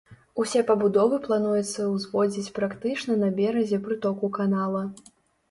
[0.43, 4.83] Усе пабудовы плануецца ўзводзіць практычна на беразе прытоку канала.